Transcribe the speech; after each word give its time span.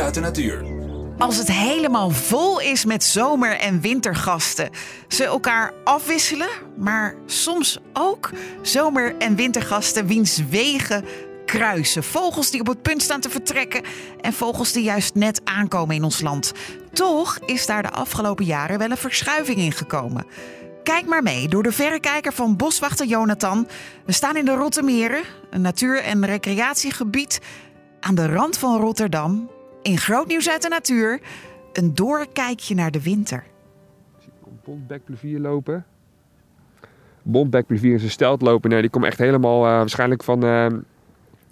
Uit 0.00 0.14
de 0.14 0.20
natuur. 0.20 0.64
Als 1.18 1.36
het 1.36 1.52
helemaal 1.52 2.10
vol 2.10 2.60
is 2.60 2.84
met 2.84 3.04
zomer- 3.04 3.58
en 3.58 3.80
wintergasten. 3.80 4.70
Ze 5.08 5.24
elkaar 5.24 5.72
afwisselen, 5.84 6.48
maar 6.78 7.14
soms 7.26 7.78
ook 7.92 8.30
zomer- 8.62 9.16
en 9.18 9.36
wintergasten 9.36 10.06
wiens 10.06 10.42
wegen 10.48 11.04
kruisen. 11.46 12.04
Vogels 12.04 12.50
die 12.50 12.60
op 12.60 12.66
het 12.66 12.82
punt 12.82 13.02
staan 13.02 13.20
te 13.20 13.30
vertrekken 13.30 13.82
en 14.20 14.32
vogels 14.32 14.72
die 14.72 14.82
juist 14.82 15.14
net 15.14 15.40
aankomen 15.44 15.96
in 15.96 16.04
ons 16.04 16.20
land. 16.20 16.52
Toch 16.92 17.38
is 17.46 17.66
daar 17.66 17.82
de 17.82 17.90
afgelopen 17.90 18.44
jaren 18.44 18.78
wel 18.78 18.90
een 18.90 18.96
verschuiving 18.96 19.58
in 19.58 19.72
gekomen. 19.72 20.26
Kijk 20.82 21.06
maar 21.06 21.22
mee 21.22 21.48
door 21.48 21.62
de 21.62 21.72
verrekijker 21.72 22.32
van 22.32 22.56
boswachter 22.56 23.06
Jonathan. 23.06 23.68
We 24.06 24.12
staan 24.12 24.36
in 24.36 24.44
de 24.44 24.54
Rottermeren, 24.54 25.22
een 25.50 25.60
natuur- 25.60 26.02
en 26.02 26.26
recreatiegebied 26.26 27.40
aan 28.00 28.14
de 28.14 28.26
rand 28.26 28.58
van 28.58 28.80
Rotterdam. 28.80 29.55
In 29.86 29.98
groot 29.98 30.26
nieuws 30.26 30.50
uit 30.50 30.62
de 30.62 30.68
natuur, 30.68 31.20
een 31.72 31.94
doorkijkje 31.94 32.74
naar 32.74 32.90
de 32.90 33.02
winter. 33.02 33.44
Bontbekplevier 34.64 35.38
lopen. 35.38 35.86
Bontbekplevier 37.22 37.94
is 37.94 38.02
een 38.02 38.10
steltloper. 38.10 38.70
Nee, 38.70 38.80
die 38.80 38.90
komt 38.90 39.04
echt 39.04 39.18
helemaal 39.18 39.66
eh, 39.66 39.70
waarschijnlijk 39.70 40.24
van 40.24 40.44
eh, 40.44 40.66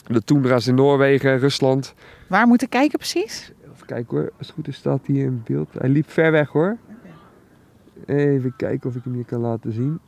de 0.07 0.23
toendra's 0.25 0.67
in 0.67 0.75
Noorwegen, 0.75 1.39
Rusland. 1.39 1.95
Waar 2.29 2.47
moeten 2.47 2.69
kijken 2.69 2.99
precies? 2.99 3.53
Even 3.75 3.87
kijken 3.87 4.17
hoor, 4.17 4.33
als 4.39 4.47
het 4.47 4.57
goed 4.57 4.69
is 4.69 4.77
staat 4.77 5.07
hij 5.07 5.17
in 5.17 5.43
beeld. 5.45 5.69
Hij 5.79 5.89
liep 5.89 6.11
ver 6.11 6.33
weg 6.33 6.49
hoor. 6.49 6.77
Even 8.07 8.55
kijken 8.57 8.89
of 8.89 8.97
ik 8.97 9.05
hem 9.05 9.15
hier 9.15 9.25
kan 9.25 9.41
laten 9.41 9.73
zien. 9.73 10.01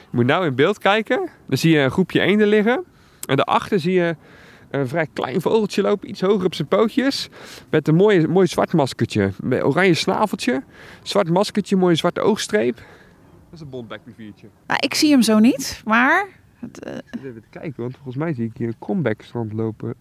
Je 0.00 0.10
moet 0.10 0.26
nou 0.26 0.46
in 0.46 0.54
beeld 0.54 0.78
kijken. 0.78 1.28
Dan 1.46 1.58
zie 1.58 1.72
je 1.72 1.78
een 1.78 1.90
groepje 1.90 2.20
eenden 2.20 2.46
liggen. 2.46 2.84
En 3.26 3.36
daarachter 3.36 3.80
zie 3.80 3.92
je 3.92 4.16
een 4.80 4.88
vrij 4.88 5.06
klein 5.12 5.40
vogeltje 5.40 5.82
lopen, 5.82 6.08
iets 6.08 6.20
hoger 6.20 6.44
op 6.46 6.54
zijn 6.54 6.68
pootjes. 6.68 7.28
Met 7.70 7.88
een 7.88 7.94
mooi, 7.94 8.26
mooi 8.26 8.46
zwart 8.46 8.72
maskertje. 8.72 9.30
Met 9.42 9.62
oranje 9.62 9.94
snaveltje. 9.94 10.62
Zwart 11.02 11.28
maskertje, 11.30 11.76
mooie 11.76 11.94
zwarte 11.94 12.20
oogstreep. 12.20 12.74
Dat 12.76 12.84
is 13.52 13.60
een 13.60 13.68
bontbekpleviertje. 13.68 14.46
Nou, 14.66 14.78
ik 14.82 14.94
zie 14.94 15.10
hem 15.10 15.22
zo 15.22 15.38
niet, 15.38 15.82
maar 15.84 16.26
het, 16.60 16.84
eh, 16.84 16.92
Even 17.24 17.44
kijken, 17.50 17.74
want 17.82 17.94
volgens 17.94 18.16
mij 18.16 18.34
zie 18.34 18.44
ik 18.44 18.56
hier 18.56 18.66
een 18.68 18.78
comeback-strand 18.78 19.52
lopen. 19.52 19.94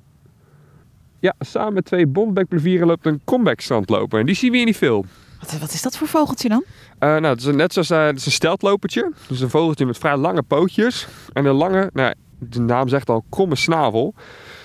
Ja, 1.20 1.34
samen 1.40 1.74
met 1.74 1.86
twee 1.86 2.08
bontbekplevieren 2.08 2.88
loopt 2.88 3.06
een 3.06 3.22
comeback-strand 3.26 3.90
lopen. 3.90 4.20
En 4.20 4.26
die 4.26 4.36
zien 4.36 4.52
we 4.52 4.58
hier 4.58 4.66
niet 4.66 4.78
veel. 4.78 5.06
wat, 5.40 5.60
wat 5.60 5.74
is 5.74 5.82
dat 5.82 5.98
voor 5.98 6.08
vogeltje 6.08 6.50
dan? 6.50 6.64
Eh, 7.00 7.10
nou, 7.10 7.26
het 7.26 7.40
is 7.40 7.46
een- 7.46 7.56
net 7.56 7.74
zoals 7.74 7.90
eh, 7.90 8.06
het 8.06 8.18
is 8.18 8.26
een 8.26 8.32
steltlopertje. 8.32 9.12
Dus 9.28 9.40
een 9.40 9.50
vogeltje 9.50 9.86
met 9.86 9.98
vrij 9.98 10.18
lange 10.18 10.42
pootjes. 10.44 11.08
En 11.34 11.46
een 11.46 11.56
lange, 11.56 11.90
nou, 11.94 12.14
de 12.40 12.60
naam 12.60 12.88
zegt 12.88 13.10
al, 13.10 13.24
kromme 13.30 13.56
snavel. 13.56 14.14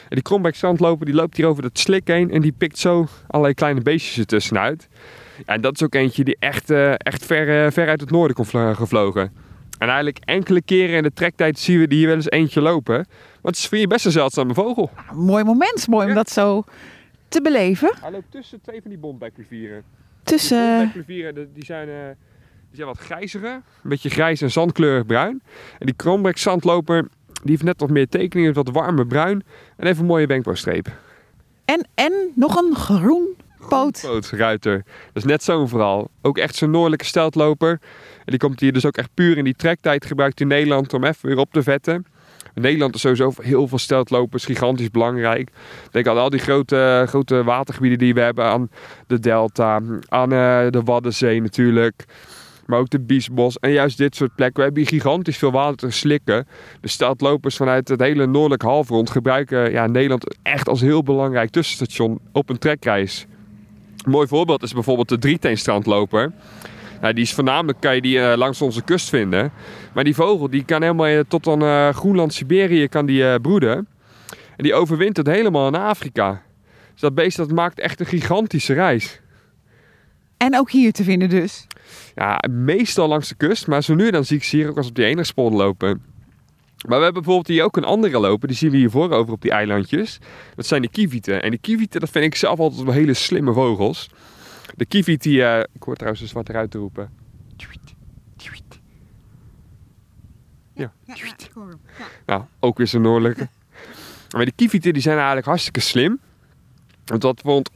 En 0.09 0.15
die 0.15 0.23
kromback-strandloper 0.23 1.07
die 1.07 1.15
loopt 1.15 1.37
hier 1.37 1.47
over 1.47 1.65
het 1.65 1.79
slik 1.79 2.07
heen. 2.09 2.31
En 2.31 2.41
die 2.41 2.53
pikt 2.59 2.79
zo 2.79 3.07
allerlei 3.27 3.55
kleine 3.55 3.81
beestjes 3.81 4.19
ertussenuit. 4.19 4.89
Ja, 5.47 5.55
en 5.55 5.61
dat 5.61 5.75
is 5.75 5.83
ook 5.83 5.95
eentje 5.95 6.25
die 6.25 6.37
echt, 6.41 6.71
eh, 6.71 6.93
echt 6.99 7.25
ver, 7.25 7.65
eh, 7.65 7.71
ver 7.73 7.89
uit 7.89 8.01
het 8.01 8.11
noorden 8.11 8.37
komt 8.37 8.49
vlo- 8.49 8.75
gevlogen. 8.75 9.33
En 9.79 9.87
eigenlijk 9.89 10.19
enkele 10.25 10.63
keren 10.63 10.97
in 10.97 11.03
de 11.03 11.13
trektijd 11.13 11.59
zien 11.59 11.79
we 11.79 11.87
die 11.89 11.99
hier 11.99 12.07
wel 12.07 12.17
eens 12.17 12.31
eentje 12.31 12.61
lopen. 12.61 12.95
Want 12.95 13.07
het 13.43 13.57
is 13.57 13.67
voor 13.69 13.79
je 13.79 13.87
best 13.87 14.05
een 14.05 14.11
zeldzame 14.13 14.55
vogel. 14.55 14.91
Ah, 14.95 15.13
mooi 15.13 15.45
moment, 15.45 15.87
mooi 15.89 16.09
om 16.09 16.15
dat 16.15 16.31
zo 16.31 16.65
te 17.29 17.43
beleven. 17.43 17.93
Hij 18.01 18.11
loopt 18.11 18.31
tussen 18.31 18.61
twee 18.61 18.81
van 18.83 18.91
die 18.91 18.99
bontbekplevieren. 19.01 19.83
Tussen, 20.23 20.59
Die 20.69 20.77
bontbekplevieren, 20.77 21.35
die- 21.35 21.49
die 21.55 21.65
zijn, 21.65 21.89
eh, 21.89 21.95
die 22.69 22.77
zijn 22.77 22.87
wat 22.89 22.99
grijziger. 22.99 23.51
Een 23.53 23.63
beetje 23.91 24.11
grijs 24.11 24.41
en 24.41 24.51
zandkleurig 24.51 25.07
bruin. 25.07 25.43
En 25.79 25.87
die 25.87 25.95
kroonbek 25.95 26.39
zandloper, 26.39 27.09
die 27.43 27.51
heeft 27.51 27.63
net 27.63 27.81
wat 27.81 27.91
meer 27.91 28.09
tekeningen, 28.09 28.53
wat 28.53 28.71
warmer 28.71 29.07
bruin. 29.07 29.43
En 29.77 29.87
heeft 29.87 29.99
een 29.99 30.07
mooie 30.07 30.27
wenkbrauwstreep. 30.27 30.89
en, 31.65 31.89
en 31.95 32.13
nog 32.35 32.57
een 32.57 32.75
groen 32.77 33.37
poot. 33.69 34.01
Pootruiter. 34.03 34.85
Dat 35.13 35.23
is 35.23 35.25
net 35.25 35.43
zo'n 35.43 35.69
verhaal. 35.69 36.11
Ook 36.23 36.39
echt 36.39 36.55
zo'n 36.55 36.71
noordelijke 36.71 37.05
steltloper. 37.05 37.71
En 37.71 38.25
die 38.25 38.39
komt 38.39 38.61
hier 38.61 38.73
dus 38.73 38.87
ook 38.87 38.97
echt 38.97 39.11
puur 39.15 39.39
in 39.39 39.45
die 39.45 39.55
trektijd 39.57 40.07
gebruikt 40.07 40.41
in 40.41 40.47
Nederland 40.47 40.95
om 40.95 41.05
even 41.05 41.29
weer 41.29 41.39
op 41.39 41.53
te 41.53 41.63
vetten. 41.63 42.07
Nederland 42.55 42.95
is 42.95 43.01
sowieso 43.01 43.33
heel 43.43 43.69
veel 43.69 43.79
steltlopers 43.79 44.45
gigantisch 44.45 44.91
belangrijk. 44.91 45.51
Denk 45.91 46.07
aan 46.07 46.19
al 46.19 46.31
die 46.31 46.41
grote, 46.41 47.05
grote 47.09 47.45
watergebieden 47.45 47.99
die 47.99 48.15
we 48.15 48.21
hebben. 48.21 48.45
Aan 48.45 48.71
de 49.07 49.19
Delta, 49.19 49.81
aan 50.09 50.33
eh, 50.33 50.67
de 50.71 50.83
Waddenzee 50.85 51.43
natuurlijk. 51.43 52.05
Maar 52.69 52.79
ook 52.79 52.91
de 52.91 53.01
Biesbos 53.01 53.59
en 53.59 53.71
juist 53.71 53.99
dit 53.99 54.17
soort 54.17 54.35
plekken. 54.35 54.57
We 54.57 54.63
hebben 54.63 54.83
hier 54.83 55.01
gigantisch 55.01 55.37
veel 55.37 55.51
water 55.51 55.77
te 55.77 55.91
slikken. 55.91 56.47
De 56.81 56.89
steltlopers 56.89 57.57
vanuit 57.57 57.89
het 57.89 58.01
hele 58.01 58.27
noordelijk 58.27 58.63
halfrond 58.63 59.11
gebruiken 59.11 59.71
ja, 59.71 59.87
Nederland 59.87 60.37
echt 60.43 60.69
als 60.69 60.81
heel 60.81 61.03
belangrijk 61.03 61.51
tussenstation 61.51 62.21
op 62.33 62.49
een 62.49 62.59
trekreis. 62.59 63.27
Een 64.05 64.11
mooi 64.11 64.27
voorbeeld 64.27 64.63
is 64.63 64.73
bijvoorbeeld 64.73 65.09
de 65.09 65.19
drieteenstrandloper. 65.19 66.33
Nou, 67.01 67.15
die 67.15 67.23
is 67.23 67.35
voornamelijk 67.35 67.81
kan 67.81 67.95
je 67.95 68.01
die 68.01 68.21
eh, 68.21 68.37
langs 68.37 68.63
onze 68.63 68.83
kust 68.83 69.09
vinden. 69.09 69.53
Maar 69.95 70.05
die 70.05 70.15
vogel 70.15 70.51
die 70.51 70.65
kan 70.65 70.83
helemaal 70.83 71.07
eh, 71.07 71.21
tot 71.29 71.47
aan 71.47 71.63
eh, 71.63 71.89
Groenland, 71.89 72.35
Siberië 72.35 72.89
kan 72.89 73.07
die 73.07 73.41
broeden. 73.41 73.89
En 74.57 74.65
die 74.65 74.75
overwintert 74.75 75.27
helemaal 75.27 75.67
in 75.67 75.75
Afrika. 75.75 76.43
Dus 76.93 77.01
dat 77.01 77.15
beest 77.15 77.37
dat 77.37 77.51
maakt 77.51 77.81
echt 77.81 78.01
een 78.01 78.07
gigantische 78.07 78.75
reis. 78.75 79.21
En 80.37 80.59
ook 80.59 80.71
hier 80.71 80.93
te 80.93 81.05
vinden 81.05 81.29
dus. 81.29 81.67
Ja, 82.15 82.43
meestal 82.51 83.09
langs 83.09 83.29
de 83.29 83.35
kust, 83.35 83.67
maar 83.67 83.83
zo 83.83 83.95
nu 83.95 84.07
en 84.07 84.13
dan 84.13 84.25
zie 84.25 84.37
ik 84.37 84.45
ze 84.45 84.57
hier 84.57 84.69
ook 84.69 84.77
als 84.77 84.89
op 84.89 84.95
die 84.95 85.05
enigspoor 85.05 85.51
lopen. 85.51 86.03
Maar 86.87 86.99
we 86.99 87.05
hebben 87.05 87.23
bijvoorbeeld 87.23 87.47
hier 87.47 87.65
ook 87.65 87.77
een 87.77 87.85
andere 87.85 88.19
lopen, 88.19 88.49
die 88.49 88.57
zien 88.57 88.71
we 88.71 88.77
hiervoor 88.77 89.11
over 89.11 89.33
op 89.33 89.43
die 89.43 89.51
eilandjes. 89.51 90.19
Dat 90.55 90.67
zijn 90.67 90.83
de 90.83 90.89
kievieten. 90.89 91.43
En 91.43 91.51
die 91.51 91.59
kievieten, 91.59 92.01
dat 92.01 92.11
vind 92.11 92.25
ik 92.25 92.35
zelf 92.35 92.59
altijd 92.59 92.83
wel 92.83 92.95
hele 92.95 93.15
slimme 93.15 93.53
vogels. 93.53 94.11
De 94.77 94.87
kieviet 94.87 95.23
die, 95.23 95.45
eh, 95.45 95.59
ik 95.59 95.83
hoor 95.83 95.95
trouwens 95.95 96.23
een 96.23 96.29
zwarte 96.29 96.53
ruit 96.53 96.71
te 96.71 96.79
roepen. 96.79 97.11
Ja. 100.75 100.93
Nou, 102.27 102.43
ook 102.61 102.79
weer 102.79 102.87
zo'n 102.87 103.03
noordelijke. 103.03 103.49
Maar 104.37 104.45
die 104.45 104.55
kievieten 104.57 104.93
die 104.93 105.03
zijn 105.03 105.17
eigenlijk 105.17 105.47
hartstikke 105.47 105.81
slim. 105.81 106.21
Want 107.09 107.23
wat 107.23 107.41
vond 107.45 107.71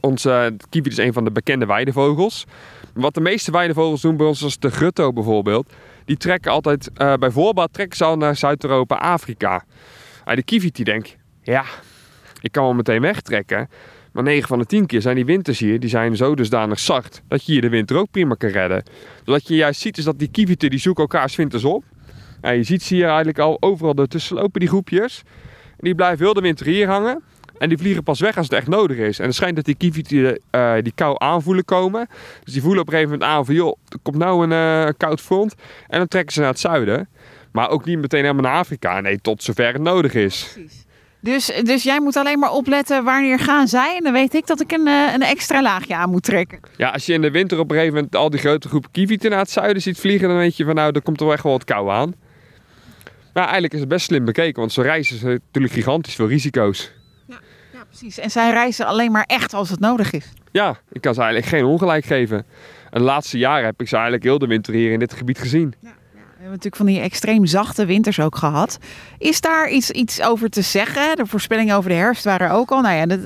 is 0.91 0.97
een 0.97 1.13
van 1.13 1.23
de 1.23 1.31
bekende 1.31 1.65
weidevogels. 1.65 2.45
Wat 2.93 3.13
de 3.13 3.21
meeste 3.21 3.51
weidevogels 3.51 4.01
doen 4.01 4.17
bij 4.17 4.25
ons, 4.25 4.39
zoals 4.39 4.59
de 4.59 4.71
grutto 4.71 5.13
bijvoorbeeld, 5.13 5.73
die 6.05 6.17
trekken 6.17 6.51
altijd, 6.51 6.89
eh 6.93 7.13
bij 7.13 7.31
trekken 7.71 7.97
ze 7.97 8.03
al 8.03 8.17
naar 8.17 8.35
Zuid-Europa, 8.35 8.95
Afrika. 8.95 9.65
Ah, 10.23 10.35
de 10.35 10.43
kievit 10.43 10.75
die 10.75 10.85
denkt, 10.85 11.17
ja, 11.41 11.63
ik 12.41 12.51
kan 12.51 12.63
wel 12.63 12.73
meteen 12.73 13.01
wegtrekken. 13.01 13.69
Maar 14.11 14.23
9 14.23 14.47
van 14.47 14.59
de 14.59 14.65
10 14.65 14.85
keer 14.85 15.01
zijn 15.01 15.15
die 15.15 15.25
winters 15.25 15.59
hier, 15.59 15.79
die 15.79 15.89
zijn 15.89 16.15
zo 16.15 16.35
dusdanig 16.35 16.79
zacht, 16.79 17.21
dat 17.27 17.45
je 17.45 17.51
hier 17.51 17.61
de 17.61 17.69
winter 17.69 17.97
ook 17.97 18.11
prima 18.11 18.35
kan 18.35 18.49
redden. 18.49 18.83
Dus 18.83 19.33
wat 19.33 19.47
je 19.47 19.55
juist 19.55 19.81
ziet 19.81 19.97
is 19.97 20.03
dat 20.03 20.19
die 20.19 20.27
kievieten, 20.27 20.69
die 20.69 20.79
zoeken 20.79 21.03
elkaar 21.03 21.33
winters 21.35 21.63
op. 21.63 21.83
En 22.41 22.55
je 22.55 22.63
ziet 22.63 22.83
ze 22.83 22.93
hier 22.93 23.07
eigenlijk 23.07 23.39
al 23.39 23.57
overal 23.59 23.95
ertussen 23.95 24.35
lopen, 24.35 24.59
die 24.59 24.69
groepjes. 24.69 25.23
En 25.69 25.79
die 25.79 25.95
blijven 25.95 26.25
heel 26.25 26.33
de 26.33 26.41
winter 26.41 26.65
hier 26.65 26.87
hangen. 26.87 27.23
En 27.63 27.69
die 27.69 27.77
vliegen 27.77 28.03
pas 28.03 28.19
weg 28.19 28.37
als 28.37 28.45
het 28.45 28.55
echt 28.55 28.67
nodig 28.67 28.97
is. 28.97 29.19
En 29.19 29.25
het 29.25 29.35
schijnt 29.35 29.55
dat 29.55 29.65
die 29.65 29.75
kievieten 29.75 30.39
eh, 30.49 30.73
die 30.81 30.91
kou 30.95 31.15
aanvoelen 31.17 31.65
komen. 31.65 32.07
Dus 32.43 32.53
die 32.53 32.61
voelen 32.61 32.81
op 32.81 32.87
een 32.87 32.93
gegeven 32.93 33.13
moment 33.13 33.31
aan 33.31 33.45
van... 33.45 33.55
joh, 33.55 33.77
er 33.89 33.97
komt 34.01 34.17
nou 34.17 34.43
een 34.43 34.87
eh, 34.87 34.93
koud 34.97 35.21
front. 35.21 35.55
En 35.87 35.97
dan 35.97 36.07
trekken 36.07 36.33
ze 36.33 36.39
naar 36.39 36.49
het 36.49 36.59
zuiden. 36.59 37.09
Maar 37.51 37.69
ook 37.69 37.85
niet 37.85 37.97
meteen 37.97 38.21
helemaal 38.21 38.43
naar 38.43 38.59
Afrika. 38.59 39.01
Nee, 39.01 39.21
tot 39.21 39.43
zover 39.43 39.73
het 39.73 39.81
nodig 39.81 40.13
is. 40.13 40.57
Dus, 41.19 41.51
dus 41.63 41.83
jij 41.83 41.99
moet 42.01 42.15
alleen 42.15 42.39
maar 42.39 42.51
opletten 42.51 43.03
wanneer 43.03 43.39
gaan 43.39 43.67
zij. 43.67 43.95
En 43.97 44.03
dan 44.03 44.13
weet 44.13 44.33
ik 44.33 44.47
dat 44.47 44.61
ik 44.61 44.71
een, 44.71 44.87
eh, 44.87 45.13
een 45.13 45.23
extra 45.23 45.61
laagje 45.61 45.95
aan 45.95 46.09
moet 46.09 46.23
trekken. 46.23 46.59
Ja, 46.77 46.89
als 46.89 47.05
je 47.05 47.13
in 47.13 47.21
de 47.21 47.31
winter 47.31 47.59
op 47.59 47.69
een 47.69 47.75
gegeven 47.75 47.95
moment 47.95 48.15
al 48.15 48.29
die 48.29 48.39
grote 48.39 48.67
groepen 48.67 48.91
kievieten 48.91 49.29
naar 49.29 49.39
het 49.39 49.51
zuiden 49.51 49.81
ziet 49.81 49.99
vliegen... 49.99 50.27
dan 50.27 50.37
weet 50.37 50.57
je 50.57 50.65
van 50.65 50.75
nou, 50.75 50.91
er 50.91 51.01
komt 51.01 51.19
er 51.19 51.25
wel 51.25 51.33
echt 51.33 51.43
wel 51.43 51.51
wat 51.51 51.63
kou 51.63 51.91
aan. 51.91 52.13
Maar 53.33 53.43
eigenlijk 53.43 53.73
is 53.73 53.79
het 53.79 53.89
best 53.89 54.05
slim 54.05 54.25
bekeken. 54.25 54.59
Want 54.59 54.71
zo'n 54.71 54.83
reis 54.83 55.11
is 55.11 55.21
natuurlijk 55.21 55.73
gigantisch 55.73 56.15
veel 56.15 56.27
risico's. 56.27 56.91
Ja, 57.93 57.99
precies. 57.99 58.19
En 58.23 58.31
zij 58.31 58.51
reizen 58.51 58.85
alleen 58.85 59.11
maar 59.11 59.23
echt 59.27 59.53
als 59.53 59.69
het 59.69 59.79
nodig 59.79 60.11
is. 60.11 60.25
Ja, 60.51 60.77
ik 60.91 61.01
kan 61.01 61.13
ze 61.13 61.21
eigenlijk 61.21 61.51
geen 61.51 61.65
ongelijk 61.65 62.05
geven. 62.05 62.37
En 62.89 62.99
de 62.99 63.05
laatste 63.05 63.37
jaren 63.37 63.65
heb 63.65 63.81
ik 63.81 63.87
ze 63.87 63.93
eigenlijk 63.93 64.23
heel 64.23 64.39
de 64.39 64.47
winter 64.47 64.73
hier 64.73 64.91
in 64.91 64.99
dit 64.99 65.13
gebied 65.13 65.37
gezien. 65.39 65.73
We 65.81 66.49
hebben 66.49 66.63
natuurlijk 66.63 66.75
van 66.75 66.85
die 66.85 66.99
extreem 66.99 67.45
zachte 67.45 67.85
winters 67.85 68.19
ook 68.19 68.35
gehad. 68.35 68.77
Is 69.17 69.41
daar 69.41 69.69
iets, 69.69 69.91
iets 69.91 70.21
over 70.21 70.49
te 70.49 70.61
zeggen? 70.61 71.15
De 71.15 71.25
voorspellingen 71.25 71.75
over 71.75 71.89
de 71.89 71.95
herfst 71.95 72.23
waren 72.23 72.51
ook 72.51 72.71
al. 72.71 72.81
Nou 72.81 72.95
ja, 72.95 73.15
het, 73.15 73.23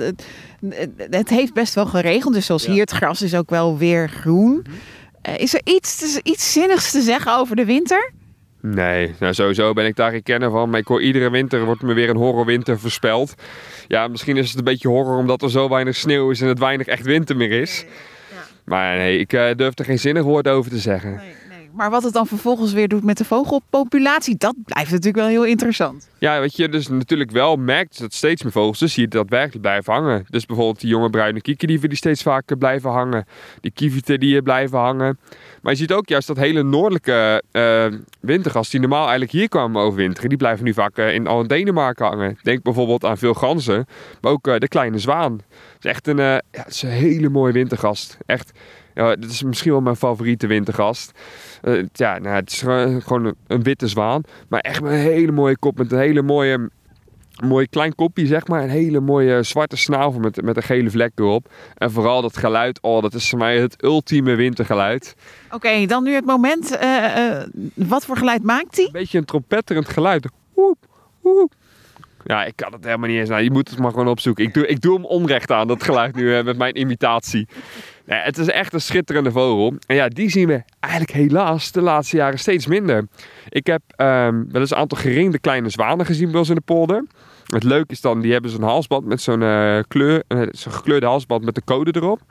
het, 0.69 0.89
het 1.09 1.29
heeft 1.29 1.53
best 1.53 1.73
wel 1.73 1.85
geregeld. 1.85 2.33
Dus 2.33 2.45
zoals 2.45 2.65
Ja. 2.65 2.71
hier, 2.71 2.81
het 2.81 2.91
gras 2.91 3.21
is 3.21 3.35
ook 3.35 3.49
wel 3.49 3.77
weer 3.77 4.09
groen. 4.09 4.65
Eh, 5.21 5.37
is 5.37 5.53
er 5.53 5.61
iets, 5.63 6.19
iets 6.23 6.51
zinnigs 6.51 6.91
te 6.91 7.01
zeggen 7.01 7.33
over 7.37 7.55
de 7.55 7.65
winter? 7.65 8.11
Nee, 8.73 9.15
nou 9.19 9.33
sowieso 9.33 9.73
ben 9.73 9.85
ik 9.85 9.95
daar 9.95 10.11
geen 10.11 10.23
kenner 10.23 10.51
van. 10.51 10.69
Maar 10.69 10.79
ik 10.79 10.87
hoor 10.87 11.01
iedere 11.01 11.29
winter 11.29 11.65
wordt 11.65 11.81
me 11.81 11.93
weer 11.93 12.09
een 12.09 12.15
horrorwinter 12.15 12.79
voorspeld. 12.79 13.33
Ja, 13.87 14.07
misschien 14.07 14.37
is 14.37 14.49
het 14.49 14.57
een 14.57 14.63
beetje 14.63 14.87
horror 14.87 15.17
omdat 15.17 15.41
er 15.41 15.51
zo 15.51 15.69
weinig 15.69 15.95
sneeuw 15.95 16.29
is 16.29 16.41
en 16.41 16.47
het 16.47 16.59
weinig 16.59 16.87
echt 16.87 17.03
winter 17.03 17.35
meer 17.35 17.51
is. 17.51 17.85
Maar 18.65 18.97
nee, 18.97 19.19
ik 19.19 19.33
eh, 19.33 19.55
durf 19.55 19.79
er 19.79 19.85
geen 19.85 19.99
zinnig 19.99 20.23
woord 20.23 20.47
over 20.47 20.71
te 20.71 20.77
zeggen. 20.77 21.15
Nee, 21.15 21.25
nee. 21.25 21.46
Maar 21.77 21.89
wat 21.89 22.03
het 22.03 22.13
dan 22.13 22.27
vervolgens 22.27 22.73
weer 22.73 22.87
doet 22.87 23.03
met 23.03 23.17
de 23.17 23.25
vogelpopulatie, 23.25 24.35
dat 24.37 24.55
blijft 24.63 24.91
natuurlijk 24.91 25.17
wel 25.17 25.27
heel 25.27 25.45
interessant. 25.45 26.09
Ja, 26.19 26.39
wat 26.39 26.55
je 26.55 26.69
dus 26.69 26.87
natuurlijk 26.87 27.31
wel 27.31 27.55
merkt, 27.55 27.93
is 27.93 27.97
dat 27.97 28.13
steeds 28.13 28.43
meer 28.43 28.51
vogels 28.51 28.79
dus 28.79 28.95
hier 28.95 29.09
daadwerkelijk 29.09 29.61
blijven 29.61 29.93
hangen. 29.93 30.25
Dus 30.29 30.45
bijvoorbeeld 30.45 30.79
die 30.79 30.89
jonge 30.89 31.09
bruine 31.09 31.41
kiekerdieven 31.41 31.89
die 31.89 31.97
steeds 31.97 32.21
vaker 32.21 32.57
blijven 32.57 32.89
hangen. 32.89 33.25
Die 33.61 33.71
kievieten 33.71 34.19
die 34.19 34.29
hier 34.29 34.41
blijven 34.41 34.77
hangen. 34.77 35.19
Maar 35.61 35.71
je 35.71 35.77
ziet 35.77 35.91
ook 35.91 36.09
juist 36.09 36.27
dat 36.27 36.37
hele 36.37 36.63
noordelijke 36.63 37.43
uh, 37.51 37.85
die 38.69 38.79
normaal 38.79 39.01
eigenlijk 39.01 39.31
hier 39.31 39.49
kwamen 39.49 39.81
overwinteren, 39.81 40.29
die 40.29 40.37
blijven 40.37 40.65
nu 40.65 40.73
vaak 40.73 40.97
uh, 40.97 41.13
in 41.13 41.27
al 41.27 41.41
in 41.41 41.47
Denemarken 41.47 42.05
hangen. 42.05 42.37
Denk 42.43 42.63
bijvoorbeeld 42.63 43.05
aan 43.05 43.17
veel 43.17 43.33
ganzen, 43.33 43.85
maar 44.21 44.31
ook 44.31 44.47
uh, 44.47 44.57
de 44.57 44.67
kleine 44.67 44.99
zwaan. 44.99 45.33
Het 45.33 45.85
is 45.85 45.89
echt 45.89 46.07
een, 46.07 46.17
ja, 46.17 46.67
is 46.67 46.81
een 46.81 46.89
hele 46.89 47.29
mooie 47.29 47.53
wintergast. 47.53 48.17
Echt, 48.25 48.51
ja, 48.97 49.15
dit 49.15 49.29
is 49.29 49.43
misschien 49.43 49.71
wel 49.71 49.81
mijn 49.81 49.95
favoriete 49.95 50.47
wintergast. 50.47 51.11
Uh, 51.63 51.85
ja, 51.91 52.17
nou, 52.17 52.35
het 52.35 52.51
is 52.51 52.59
gewoon 53.03 53.25
een, 53.25 53.35
een, 53.47 53.63
witte 53.63 53.87
zwaan. 53.87 54.21
Maar 54.47 54.59
echt 54.59 54.81
met 54.81 54.91
een 54.91 54.97
hele 54.97 55.31
mooie 55.31 55.57
kop. 55.57 55.77
Met 55.77 55.91
een 55.91 55.99
hele 55.99 56.21
mooie, 56.21 56.69
mooi 57.43 57.67
klein 57.67 57.95
kopje, 57.95 58.25
zeg 58.25 58.47
maar. 58.47 58.63
Een 58.63 58.69
hele 58.69 58.99
mooie 58.99 59.43
zwarte 59.43 59.77
snavel 59.77 60.19
met, 60.19 60.41
met 60.41 60.57
een 60.57 60.63
gele 60.63 60.89
vlek 60.89 61.11
erop. 61.15 61.53
En 61.75 61.91
vooral 61.91 62.21
dat 62.21 62.37
geluid. 62.37 62.81
Oh, 62.81 63.01
dat 63.01 63.13
is 63.13 63.29
voor 63.29 63.39
mij 63.39 63.59
het 63.59 63.83
ultieme 63.83 64.35
wintergeluid. 64.35 65.15
Oké, 65.51 65.85
dan 65.85 66.03
nu 66.03 66.13
het 66.13 66.25
moment. 66.25 66.77
Uh, 66.81 67.17
uh, 67.17 67.43
wat 67.73 68.05
voor 68.05 68.17
geluid 68.17 68.43
maakt 68.43 68.75
hij? 68.75 68.85
Een 68.85 68.91
beetje 68.91 69.17
een 69.17 69.25
trompetterend 69.25 69.89
geluid. 69.89 70.27
Woep, 70.53 70.77
woep. 71.21 71.53
Ja, 72.23 72.45
ik 72.45 72.55
kan 72.55 72.71
het 72.71 72.83
helemaal 72.83 73.09
niet 73.09 73.19
eens. 73.19 73.29
Nou, 73.29 73.41
je 73.41 73.51
moet 73.51 73.69
het 73.69 73.79
maar 73.79 73.91
gewoon 73.91 74.07
opzoeken. 74.07 74.43
Ik 74.43 74.53
doe, 74.53 74.67
ik 74.67 74.81
doe 74.81 74.93
hem 74.95 75.05
onrecht 75.05 75.51
aan, 75.51 75.67
dat 75.67 75.83
geluid 75.83 76.15
nu, 76.15 76.43
met 76.43 76.57
mijn 76.57 76.79
imitatie. 76.79 77.47
Het 78.05 78.37
is 78.37 78.47
echt 78.47 78.73
een 78.73 78.81
schitterende 78.81 79.31
vogel. 79.31 79.73
En 79.87 79.95
ja, 79.95 80.07
die 80.07 80.29
zien 80.29 80.47
we 80.47 80.63
eigenlijk 80.79 81.13
helaas 81.13 81.71
de 81.71 81.81
laatste 81.81 82.15
jaren 82.15 82.39
steeds 82.39 82.67
minder. 82.67 83.07
Ik 83.49 83.67
heb 83.67 83.81
um, 83.97 84.51
wel 84.51 84.61
eens 84.61 84.71
een 84.71 84.77
aantal 84.77 84.97
geringde 84.97 85.39
kleine 85.39 85.69
zwanen 85.69 86.05
gezien 86.05 86.31
bij 86.31 86.39
ons 86.39 86.49
in 86.49 86.55
de 86.55 86.61
polder. 86.61 87.05
Het 87.47 87.63
leuke 87.63 87.91
is 87.91 88.01
dan, 88.01 88.21
die 88.21 88.31
hebben 88.31 88.51
zo'n 88.51 88.63
halsband 88.63 89.05
met 89.05 89.21
zo'n 89.21 89.41
uh, 89.41 89.79
kleur, 89.87 90.23
uh, 90.27 90.41
gekleurde 90.51 91.05
halsband 91.05 91.43
met 91.43 91.55
de 91.55 91.63
code 91.65 91.95
erop. 91.95 92.21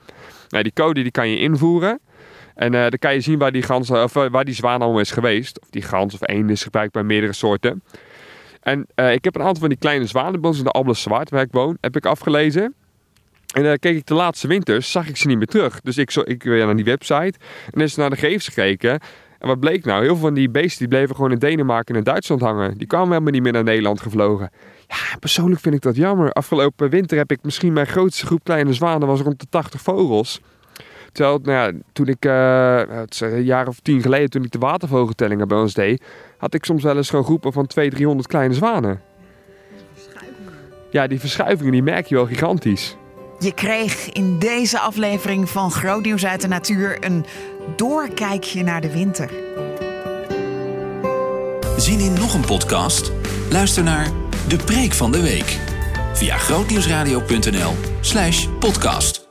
Nou, 0.49 0.63
die 0.63 0.73
code 0.73 1.03
die 1.03 1.11
kan 1.11 1.29
je 1.29 1.39
invoeren. 1.39 2.01
En 2.55 2.73
uh, 2.73 2.81
dan 2.81 2.99
kan 2.99 3.15
je 3.15 3.21
zien 3.21 3.39
waar 3.39 3.53
die, 3.53 3.63
gans, 3.63 3.91
of, 3.91 4.13
waar 4.13 4.45
die 4.45 4.55
zwaan 4.55 4.81
allemaal 4.81 5.01
is 5.01 5.11
geweest. 5.11 5.61
Of 5.61 5.71
die 5.71 5.83
gans 5.83 6.15
of 6.15 6.23
één 6.23 6.51
is 6.51 6.63
gebruikt 6.63 6.93
bij 6.93 7.03
meerdere 7.03 7.33
soorten. 7.33 7.83
En 8.67 8.87
ik 9.13 9.25
heb 9.25 9.35
een 9.35 9.43
aantal 9.43 9.61
van 9.61 9.69
die 9.69 9.79
kleine 9.79 10.07
zwanen 10.07 10.41
bij 10.41 10.51
ons 10.51 10.59
in 10.59 10.65
de 10.65 10.71
Alblas 10.71 11.03
Zwaard, 11.03 11.31
waar 11.31 11.43
ik 11.43 11.53
woon, 11.53 11.77
heb 11.81 11.97
ik 11.97 12.07
afgelezen. 12.07 12.75
En 13.55 13.63
dan 13.63 13.79
keek 13.79 13.97
ik 13.97 14.07
de 14.07 14.15
laatste 14.15 14.49
winters, 14.49 14.91
zag 14.91 15.09
ik 15.09 15.17
ze 15.17 15.27
niet 15.27 15.37
meer 15.37 15.47
terug. 15.47 15.81
Dus 15.81 15.99
ik, 15.99 16.11
zo, 16.11 16.21
ik 16.25 16.45
naar 16.45 16.77
die 16.77 16.85
website 16.85 17.39
en 17.71 17.81
is 17.81 17.95
naar 17.95 18.11
de 18.11 18.17
gegevens 18.17 18.49
gekeken. 18.49 19.01
En 19.39 19.49
wat 19.49 19.61
bleek 19.61 19.85
nou? 19.85 20.03
Heel 20.03 20.13
veel 20.13 20.25
van 20.25 20.35
die 20.35 20.51
beesten 20.51 20.79
die 20.79 20.89
bleven 20.89 21.15
gewoon 21.15 21.33
in 21.33 21.39
Denemarken 21.39 21.95
en 21.95 22.01
in 22.01 22.05
Duitsland 22.05 22.41
hangen. 22.41 22.79
Die 22.79 22.87
kwamen 22.87 23.09
helemaal 23.09 23.33
niet 23.33 23.43
meer 23.43 23.53
naar 23.53 23.65
Nederland 23.65 24.01
gevlogen. 24.01 24.51
Ja, 24.87 25.19
persoonlijk 25.21 25.61
vind 25.61 25.75
ik 25.75 25.81
dat 25.81 25.97
jammer. 25.97 26.33
Afgelopen 26.33 26.91
winter 26.91 27.17
heb 27.17 27.31
ik 27.31 27.39
misschien 27.43 27.73
mijn 27.73 27.87
grootste 27.87 28.27
groep 28.27 28.45
kleine 28.45 28.73
zwanen 28.73 29.09
was 29.09 29.21
rond 29.21 29.41
de 29.41 29.47
80 29.51 29.81
vogels. 29.81 30.41
Terwijl, 31.13 31.39
nou 31.43 31.75
ja, 31.75 31.81
toen 31.93 32.07
ik, 32.07 32.25
uh, 32.25 32.81
een 33.19 33.45
jaar 33.45 33.69
of 33.69 33.81
tien 33.81 34.03
geleden, 34.03 34.31
toen 34.31 34.45
ik 34.45 34.51
de 34.51 34.59
watervogeltellingen 34.59 35.49
bij 35.49 35.59
ons 35.59 35.75
deed, 35.75 36.03
had 36.37 36.55
ik 36.55 36.65
soms 36.65 36.83
wel 36.83 36.97
eens 36.97 37.11
gewoon 37.11 37.25
groepen 37.25 37.53
van 37.53 37.67
200, 37.67 37.97
300 37.97 38.29
kleine 38.29 38.55
zwanen. 38.55 39.01
Ja, 40.91 41.07
die 41.07 41.21
verschuivingen 41.21 41.73
die 41.73 41.83
merk 41.83 42.07
je 42.07 42.15
wel 42.15 42.27
gigantisch. 42.27 42.97
Je 43.39 43.55
kreeg 43.55 44.13
in 44.13 44.39
deze 44.39 44.79
aflevering 44.79 45.49
van 45.49 45.71
Groot 45.71 46.05
Nieuws 46.05 46.27
uit 46.27 46.41
de 46.41 46.49
Natuur 46.49 47.05
een 47.05 47.25
doorkijkje 47.77 48.63
naar 48.63 48.81
de 48.81 48.93
winter. 48.93 49.31
Zien 51.77 51.99
in 51.99 52.13
nog 52.13 52.35
een 52.35 52.47
podcast? 52.47 53.13
Luister 53.51 53.83
naar 53.83 54.11
De 54.49 54.57
Preek 54.57 54.93
van 54.93 55.13
de 55.13 55.23
Week 55.23 55.59
via 56.13 56.37
grootnieuwsradio.nl/podcast. 56.37 59.26